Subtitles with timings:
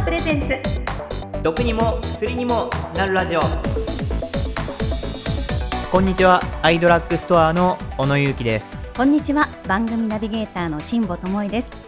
[0.00, 0.56] アプレゼンツ。
[1.42, 3.40] 毒にも薬にもなるラジオ。
[5.92, 6.40] こんにちは。
[6.62, 8.88] アイドラッグストアの小野ゆうきです。
[8.96, 9.46] こんにちは。
[9.68, 11.86] 番組ナビゲーターの辛坊智恵です。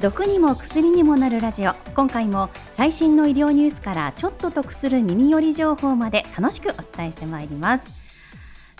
[0.00, 1.74] 毒にも薬にもなるラジオ。
[1.94, 7.90] 今回も最新の医療ニュースからちょっと得する耳寄り情報まで楽しくお伝えしてまいります。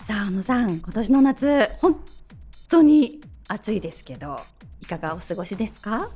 [0.01, 2.03] さあ小野さん今年の夏本
[2.67, 4.39] 当に暑いですけど
[4.81, 6.09] いかがお過ごしですか？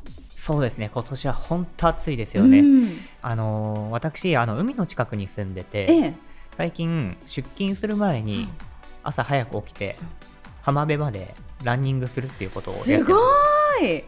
[0.45, 0.91] そうですね。
[0.93, 2.99] 今年は本当暑いですよね、うん。
[3.23, 6.13] あのー私あの海の近くに住んでて、ええ。
[6.55, 8.47] 最近出勤する前にうん。
[9.01, 9.97] 朝早く起きて
[10.61, 11.33] 浜辺まで
[11.63, 13.03] ランニングするっていうことをやってす。
[13.05, 13.21] ごま
[13.79, 14.03] すい。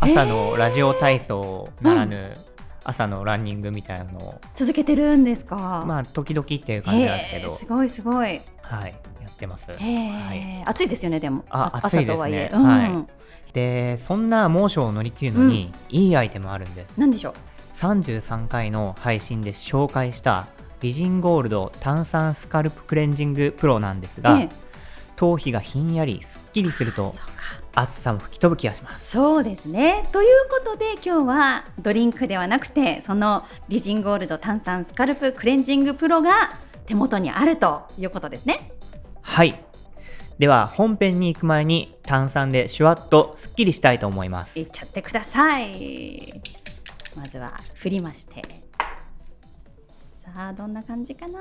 [0.00, 2.34] 朝のラジオ体操ならぬ、
[2.84, 4.40] 朝のランニングみたいなのを。
[4.54, 5.84] 続けてるんですか？
[5.86, 7.56] まあ時々っていう感じなんですけど。
[7.56, 8.28] すごいすごい。
[8.28, 9.70] へはいやってます。
[9.72, 10.62] え、はい。
[10.66, 11.44] 暑いですよねでも。
[11.50, 12.48] あ朝暑いですね。
[12.50, 12.90] とはいえ、はい。
[12.90, 13.08] うん。
[13.52, 16.98] でそんな猛暑を乗り切るのに、いいアイテムあるんです。
[16.98, 17.34] なんでしょう
[17.76, 20.46] ？33回の配信で紹介した
[20.80, 24.48] 美人ゴールド炭酸スカルプクレンジングプロなんですが、ええ。
[25.16, 27.32] 頭皮がひんやりすっきりするとそうか
[27.74, 29.10] 暑さも吹き飛ぶ気がします。
[29.10, 30.04] そうですね。
[30.12, 36.50] ということで今日はドリンクではなくてその美人ゴールド炭酸スカルプクレンジングプロが
[36.86, 38.72] 手元にあるということですね。
[39.22, 39.54] はい。
[40.38, 44.58] では本編に行く前に炭酸でシュワッとすっきりしたいと思います。
[44.58, 46.42] いっちゃってください。
[47.16, 48.42] まずは振りまして。
[50.24, 51.38] さあどんな感じかな？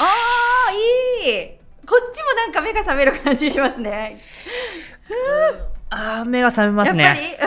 [0.00, 4.18] あーいいこっちもなんか目が覚める感じしますね。
[5.90, 7.38] あー目が覚めますね。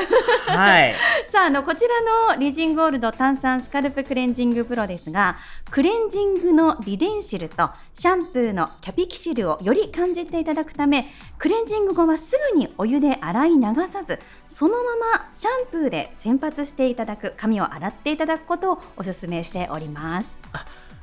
[0.48, 0.96] はい。
[1.30, 5.38] さああのこちらのリジンゴールド炭酸スカルプクレンジングプロですが
[5.70, 11.06] クレンジングのリデンシルとシャンプーのキャピキシルをより感じていただくため
[11.38, 20.38] クレンジング後はすぐにお湯で洗い流さずそのままシャンプーで洗髪していただく髪を洗っていただくことをお勧めしております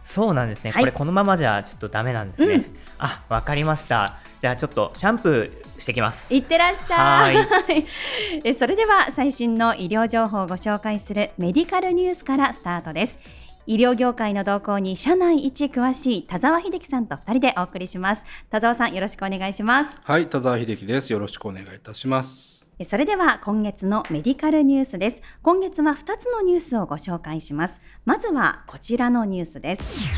[0.05, 0.83] そうなんですね、はい。
[0.83, 2.67] これこのままじゃちょっとダメなんですね、うん。
[2.99, 4.19] あわかりました。
[4.41, 6.33] じゃあちょっとシャンプーしてきます。
[6.33, 7.37] いってらっしゃい。
[7.37, 7.45] は
[8.45, 13.19] えそれでは最新の医療情報をご紹介するメディカルニュースからスタートです。
[13.67, 18.25] 医療業界の動向に社内一詳しい田沢秀樹さんと二人でお送りします。
[18.51, 19.91] 田沢さんよろしくお願いします。
[20.03, 21.11] はい、田沢秀樹です。
[21.13, 22.64] よろしくお願いいたします。
[22.77, 25.23] えそれでは今月のメディカルニュースです。
[25.43, 27.81] 今月は2つのニュースをご紹介します。
[28.05, 30.17] まずはこちらのニュースです。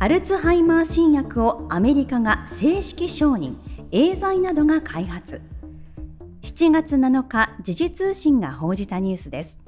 [0.00, 3.54] アルツハイマー新薬をアメリカが正式承認。
[3.92, 5.40] エーザイなどが開発。
[6.42, 9.60] 7月7日時事通信が報じたニュースです。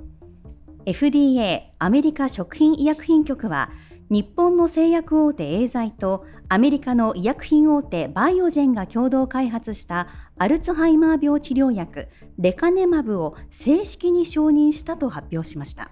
[0.87, 3.71] FDA アメリカ食品医薬品局は
[4.11, 15.91] 日本の製薬大手エーザイとアメリカの医薬品大手バイオジェンが共同開発したアルツハイマー病治療薬レカネマブを正式に承認したと発表しました。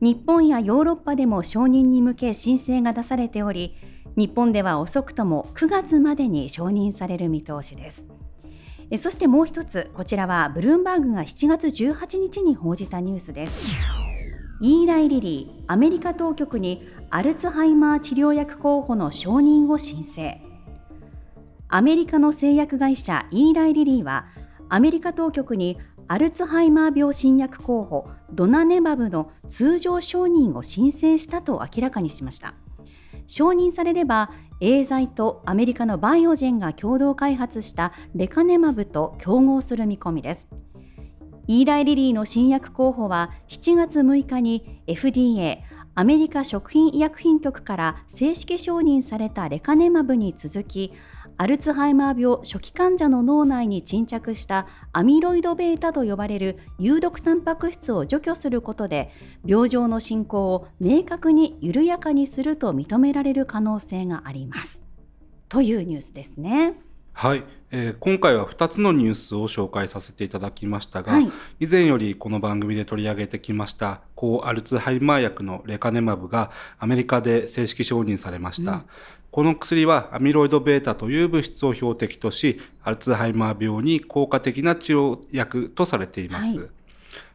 [0.00, 3.76] 日本やヨーロッパでも承認に向け申請が出されており
[4.16, 8.06] 日本では遅くとも9月までに承認される見通しです。
[8.96, 13.66] そしてもう一つこちらはブルームバーグが7月18日に報じたニュースです。
[14.62, 20.40] イーライ・リリーアメリカ当局にアルツハイマー治療薬候補の承認を申請。
[21.70, 24.26] アメリカの製薬会社イーライ・リリーは
[24.70, 32.54] アメリカ当局にアルツハイマー病新薬候補ドナネバブの通常承認を申請したと明らかにしました。
[33.26, 34.30] 承認されれば
[34.62, 40.48] エーザイとアメリカのバイオジェンが共同開発したレカネマブと競合する見込みです。
[41.48, 45.58] イーライ・リリーの新薬候補は7月6日に FDA
[45.94, 50.92] アメリカ食品医薬品局から正式承認されたレカネマブに続き
[51.40, 59.12] アルツハイマー病初期患者の脳内に沈着したアミロイド β と呼ばれる有毒タンパク質を除去することで
[59.46, 64.82] 病状の進行を明確に緩やかにすると認められる可能性があります
[65.48, 66.74] というニュースですね。
[67.12, 71.30] はい、えー今回は2つのニュースを紹介させていただきましたが、はい
[71.60, 78.72] 以前よりこの番組で取り上げてきました抗アルツハイマー薬のレカネマブがアメリカで正式承認されました。
[78.72, 78.82] うん
[79.38, 86.58] この薬はアミロイド β という物質を標的とし、アルツハイマー病に効果的な治療薬とされています。
[86.58, 86.68] はい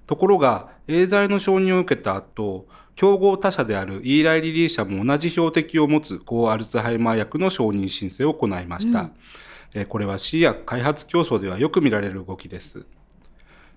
[0.05, 2.67] ところが、エーザイの承認を受けた後、
[2.97, 8.99] 競合他社であるイーライリリー社も同じ標的を持つ抗アルツハイマー薬の承認申請を行いました。
[8.99, 9.13] うん
[9.73, 12.85] えーこれは新薬開発競争ではよく見られる動きです。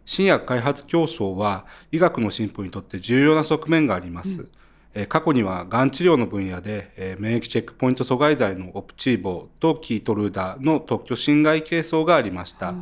[0.05, 4.31] 新薬開発競争は医学の進歩にとって重要な側面があります。
[4.31, 4.66] えーえー
[5.05, 12.73] 過去にはがん治療の分野で、えー免疫チェックポイント阻害剤のオプチーボとキートルーダの特許侵害係争がありました。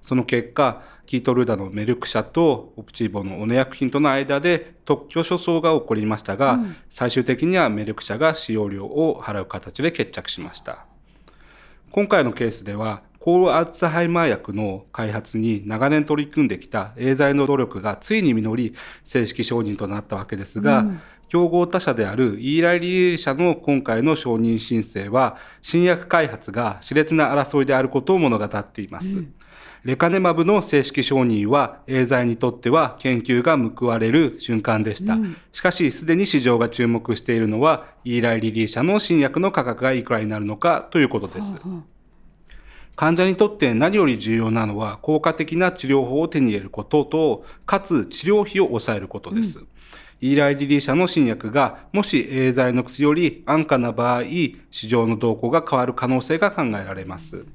[0.00, 10.86] その結果、キートルーダのメルク社とオプチーボのオネ薬品との間で特許訴訟が起こりましたが、うん最終的にはメルク社が使用料を払う形で決着しました。
[11.90, 29.14] 今回のケースでは、抗アルツハイマー薬の開発に長年取り組んできたエーザイの努力がついに実り、正式承認となったわけですが、うん競合他社であるイーライリー社の今回の承認申請は、新薬開発が熾烈な争いであることを物語っています。
[29.84, 35.14] レカネマブの正式承認は、エーザイにとっては研究が報われる瞬間でした。
[35.14, 41.52] うんしかし、すでに市場が注目しているのは、イーライリリー社の新薬の価格がいくらになるのかということです。
[41.56, 41.82] ほうほう
[42.98, 49.64] 患者にとって何より重要なのは効果的な治療法を手に入れることと、かつ治療費を抑えることです。
[50.20, 54.22] イーライリリー社の新薬が、もしエーザイの薬より安価な場合、
[54.70, 57.46] 市場の動向が変わる可能性が考えられます。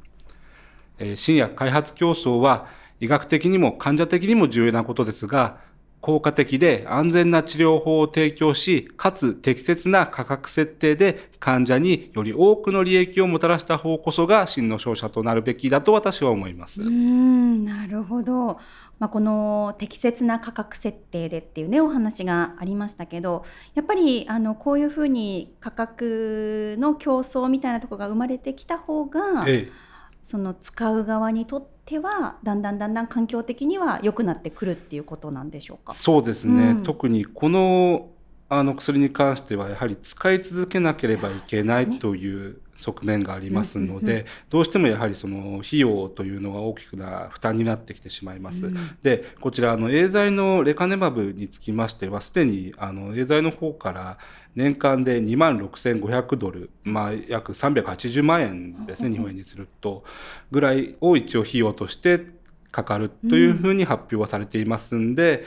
[0.98, 2.68] え新薬開発競争は
[3.00, 5.58] 医学的にも患者的にも重要なことですが、
[6.04, 16.82] 効果的で安全な治療法を提供し、かつ適切な価格設定で患者により多くの利益をもたらした方こそが真の勝者となるべきだと私は思います。
[16.82, 18.60] うんなるほど、
[19.00, 23.44] まあ、この適切な価格設定でっていうねお話がありましたけど
[23.74, 29.84] やっぱりあのこういうふうに価格の競争みたいなところが生まれてきた方が、ええ。
[30.26, 35.94] その使う側にとってはだんだんだんだん環境的には良くなってくるっていうことなんでしょうか？
[35.94, 36.84] そうですね、うん。
[36.84, 38.10] 特にこの
[38.48, 42.00] あの薬に関してはやはり使い続けなければいけないね。
[42.00, 44.06] という側面がありますのうんうんうん。
[44.06, 48.66] で、どうしてもやはりその費用というのが大きくな負担になってきてしまいます。
[48.66, 54.18] うんで、こちら、あの、エーザイのレカネマブにつきましては、すでに、あの、エーザイの方から
[54.56, 60.04] 年間で2万6500ドル、まあ、約380万円ですね、日本円にすると、
[60.52, 62.22] ぐらいを一応費用として
[62.72, 65.46] かかるというふうに発表はされていますんで、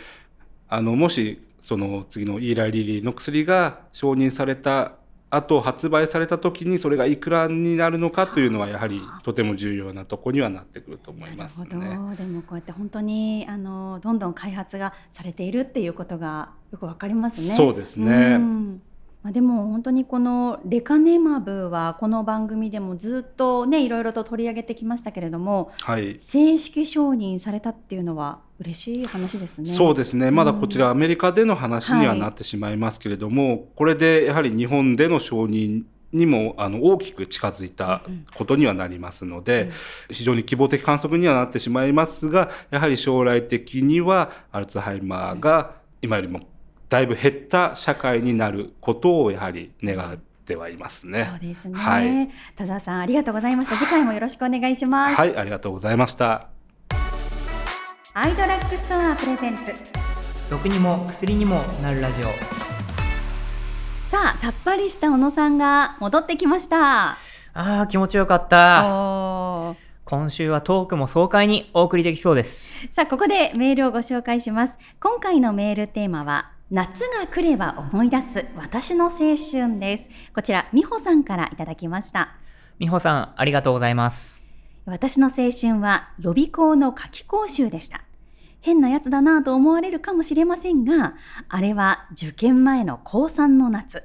[0.68, 4.92] あの、もし、その次のイーライリリーの薬が承認された
[5.30, 11.68] 後発売された時にそれがいくらになるのかというのはやはりとても重要なとこにはなってくると思いますね。
[11.76, 17.54] なるほどでもこうやって本当にあのどんどん開発がされているっていうことがよくわかりますね。
[17.54, 18.80] そうですねん
[19.26, 26.16] まあ、でも本当にこのレカネマブはこの番組でもずっとねいろいろと取り上げてきましたけれどもはい。
[26.20, 29.68] 正式承認されたっていうのは嬉しい話ですね。
[29.68, 30.30] そうですね。
[30.30, 35.82] まだこちらうんアメリカでの話にはなってしまいますけれども、これでやはり日本での承認
[36.12, 38.02] にもあの大きく近づいた
[38.36, 39.72] ことにはなりますので、
[40.08, 46.42] 非常に希望的観測にはなってしまいますが、やはり将来的にはアルツハイマーが今よりも
[46.88, 51.28] だいぶ減った社会になることをやはり願ってはいますね。
[51.30, 52.30] そうですね、はい。
[52.54, 53.76] 田沢さんありがとうございました。
[53.76, 56.46] 次回もよろしくお願いします、はい、ありがとうございました。
[58.14, 59.74] アイドラッグストアプレゼンツ。
[60.48, 62.28] 毒にも薬にもなるラジオ。
[64.08, 67.10] さあさっぱりした小野さんが戻ってきました。
[67.10, 68.84] あー気持ちよかった。
[70.04, 72.68] 今週はトークも爽快にお送りできそうです。
[72.92, 74.78] さあここでメールをご紹介します。
[75.00, 80.10] 今回のメールテーマは夏が来れば思い出す私の青春です。
[80.34, 82.30] こちら美穂さんからいただきました。
[82.80, 84.48] 美穂さんありがとうございます。
[84.84, 88.00] 私の青春は予備校の夏期講習でした。
[88.60, 91.14] 変なやつだなぁと思われるかもしれませんが
[91.48, 94.02] あれは受験前の高3の夏。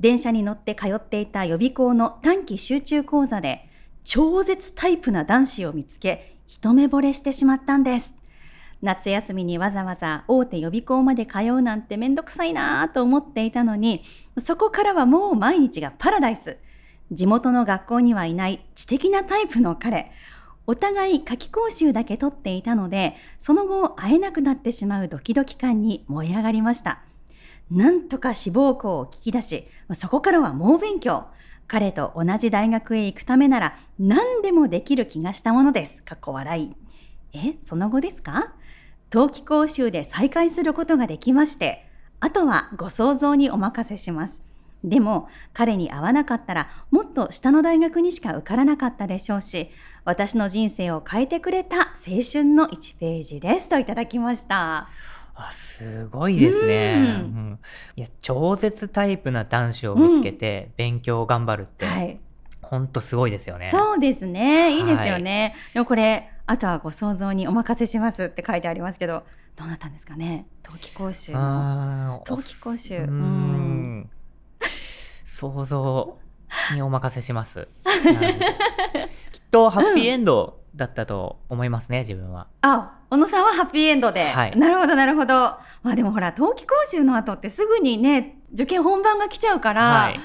[0.00, 3.68] 電車に乗って通っていた予備校の短期集中講座で
[4.02, 8.14] 超絶タイプな男子を見つけ一目惚れしてしまったんです
[8.82, 14.02] 夏休みにわざわざ大手予備校まで通うなんてめんどくさいなぁと思っていたのに
[14.38, 16.58] そこからはもう毎日がパラダイス。
[17.12, 20.10] 地元の学校にはいない知的なタイプの彼。
[20.66, 27.00] お互い夏期講習だけ取っていたのでその後会えなくなってしまうドキドキ感に燃え上がりました。
[27.70, 31.26] なんとか志望校を聞き出しそこからは猛勉強。
[31.68, 36.02] 彼と同じ大学へ行くためなら何でもできる気がしたものです。
[36.02, 36.74] かっこ笑い。
[37.32, 38.52] え、その後ですか？
[39.12, 41.84] 冬季講習で再開することができまして、
[42.20, 44.42] あとはご想像にお任せします。
[44.84, 49.68] でも、彼に会わなかったら、もっと下の大学にしか受からなかったでしょうし、
[50.06, 53.68] 私の人生を変えてくれた青春の1ページです。
[53.68, 54.88] といただきました。
[55.34, 57.14] あすごいですね、うんう
[57.52, 57.58] ん
[57.96, 62.18] いや超絶タイプな男子を見つけて勉強を頑張るって、はい。
[62.62, 64.74] ほんとすごいですよねそうですね。
[64.74, 65.54] いいですよね。
[65.74, 69.22] でもこれ、あとはご想像にお任せしますって書いてありますけど
[69.56, 70.46] どうなったんですかね？
[70.62, 72.98] 冬季講習冬季講習。
[72.98, 74.00] うん。
[74.00, 74.10] ん
[75.24, 76.18] 想像
[76.74, 77.68] にお任せします。
[79.32, 82.48] きっとハッピーエンドだったと思いますね、自分は。
[82.60, 84.56] あ小野さんはハッピーエンドで、はい。
[84.58, 85.34] なるほどなるほど。
[85.34, 90.20] まあでもほら冬季講習の後ってすぐにね受験本番が来ちゃうから、はい。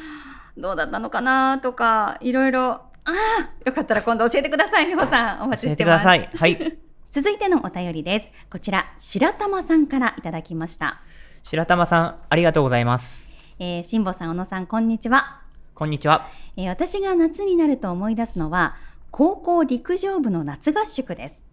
[0.57, 6.29] どうだったのかなとかいろいろああよかったら今度教えてください美穂さんお待ちしててますください。
[6.33, 6.77] はい。
[7.09, 10.99] 続いてのお便りですこちら白玉さんからいただきました
[11.41, 13.31] 白玉さん、ありがとうございます。
[13.59, 15.39] えー、辛坊さん小野さんこんにちは
[15.73, 16.27] こんにちは。
[16.57, 18.75] えー私が夏になると思い出すのは
[19.09, 21.45] 高校陸上部の夏合宿です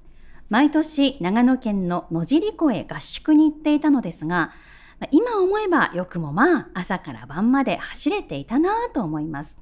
[0.50, 4.52] 毎年長野県の野尻湖へ合宿に行っていたのですが
[4.99, 9.61] まあ今思えばよくもまあ朝から晩まで走れていたなぁと思います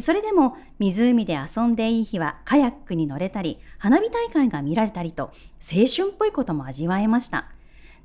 [0.00, 7.50] それでも湖で遊んでいい日はカヤックに乗れたり花火大会が見られたりと青春っぽいことも味わえました。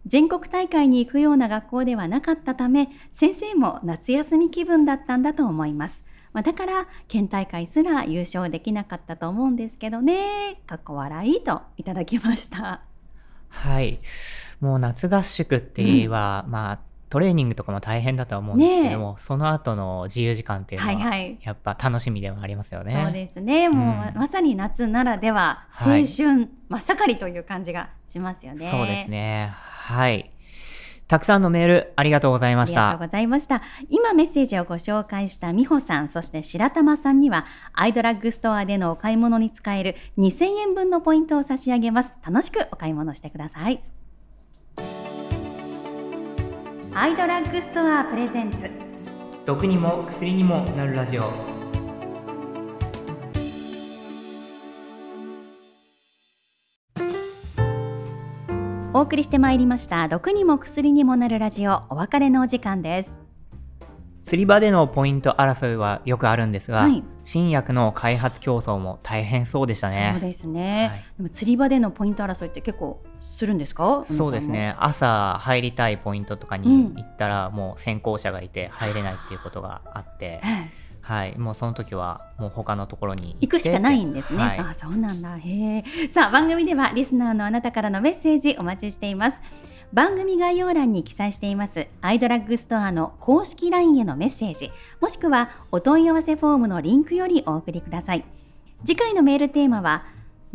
[0.06, 6.06] 全国大会に行くような学校ではなかったため先生も夏休み気分だったんだと思います。
[6.32, 10.62] まあだから県大会すら優勝できなかったと思うんですけどね。
[10.68, 12.82] かっこ笑いといただきました。
[13.50, 14.00] はい。
[14.60, 16.80] もう夏合宿って言えば、まあ、
[17.10, 23.02] トレーニングとかも大変だとは思うんですけども、その後の自由時間っていうのは、はいはいやっぱ楽しみではありますよね。
[23.04, 29.52] そうですねもうまうんまさに夏ならでは青はい春真っ盛りという感じがしますよね、そうですね。
[29.54, 30.32] はい。
[31.10, 32.90] たくさんのメールありがとうございました。
[32.90, 33.64] ありがとうございました。
[33.90, 42.14] 今メッセージをご紹介した美穂さん、そして白玉さんには、アイドラッグストアでのお買い物に使える2000円分のポイントを差し上げます。
[42.24, 43.82] 楽しくお買い物してください。
[46.96, 48.70] アイドラッグストアプレゼンツ。
[49.46, 51.32] 毒にも薬にもなるラジオ。
[58.92, 60.08] お送りしてまいりました。
[60.08, 63.20] 毒にも薬にもなるラジオ、お別れのお時間です。
[64.24, 70.14] 釣り場でのポイント争いはよくあるんですが、はい新薬の開発競争も大変そうでしたね。
[70.14, 74.04] そうですね、はいでも釣り場でのポイント争いって結構するんですか？
[74.06, 74.50] そうです。
[74.50, 80.42] ね朝入りたいポイントとかに行ったら、もう先行者がいて入れないっていうことがあって
[81.02, 84.44] はい、もうその時はもう他のところに行くしかないんですね。
[84.44, 85.38] はいあ、そうなんだ。
[85.38, 85.84] へえ。
[86.10, 89.42] さあ、番組ではリスナーのあなたからのメッセージお待ちしています。
[89.92, 94.72] 番組概要欄に記載していますアイドラッグストアの公式 LINE へのメッセージ
[95.02, 98.24] もしくはお問い合わせフォームのリンクよりお送りください
[98.86, 100.06] 次回のメールテーマは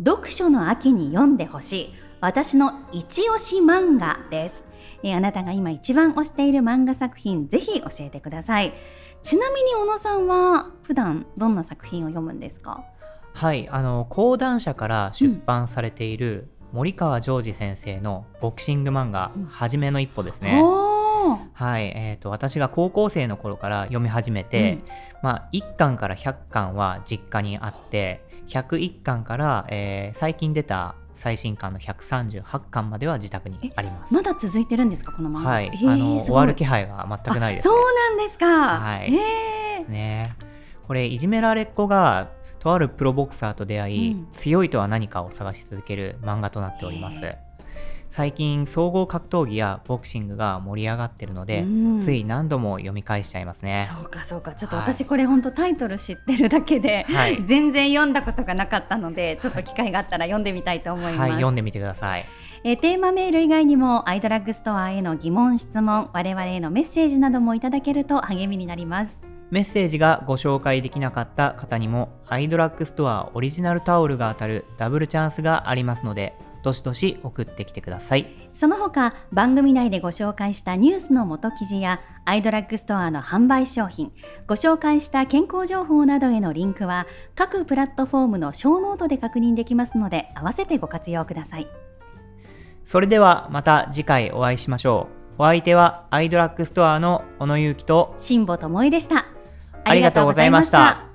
[0.01, 1.93] 読書の秋に読んでほしい
[2.25, 4.65] 私の一押し漫画です。
[5.03, 8.73] えーあなたが今一番推している漫画作品ぜひ教えてください。
[9.21, 12.83] ちなみに小野さんは普段どんな作品を読むんですか？
[13.35, 20.63] はい、あの講談社から出版されている森川ジョージ先生のボクシング漫画うん「はじめの一歩」ですね。
[21.53, 24.79] はい、えー、と私が高校生の頃から読み始めて、
[25.21, 34.13] まあ、1巻から100巻は実家にあって101巻から、えー最近出た最新巻の138巻までは自宅にあります。
[34.13, 35.49] まだ続いてるんですかこの漫画？
[35.49, 37.73] はい、あの終わる気配が全くないです、ね。
[37.73, 38.79] あそうなんですか。
[38.79, 39.13] はい。
[39.13, 40.35] へですね。
[40.87, 44.27] これいじめられっ子がとあるプロボクサーと出会い、うん。
[44.33, 47.23] 強いとは何かを探し続ける漫画となっております。
[47.23, 47.37] へ
[48.15, 51.99] 最近総合格闘技やボクシングが盛り上がってるので、うん。
[51.99, 53.89] つい何度も読み返しちゃいますね。
[53.93, 54.53] そうかそうか。
[54.53, 54.93] ちょっとはい。
[54.93, 57.39] 私これ本当タイトル知ってるだけで、はい。
[57.43, 62.25] 全然読んだことがなかったのでちょっと機会があったら読んでみたいと思います、はい読んでみてください。
[62.63, 69.21] えーテーマメール以外にもアイドラッグストアへの疑問質問我々へのメッセージなどもいただけると励みになります。
[69.51, 76.33] メッセージがご紹介できなかった方にもアイドラッグストアオリジナルタオルが当たるダブルチャンスがありますので
[76.65, 78.25] どしどし送ってきてください。
[78.51, 84.11] その他番組内でご紹介したニュースの元記事やアイドラッグストアの販売商品
[84.47, 87.05] ご紹介した健康情報などへのリンクは
[87.35, 91.67] 各プラットフォームのショーノートで確認できますので合わせてご活用ください。
[92.83, 95.07] それではまた次回お会いしましょ
[95.37, 95.43] う。
[95.43, 99.27] お相手はアイドラッグストアの小野ゆうきと辛坊智恵でした。
[99.83, 101.14] ありがとうございました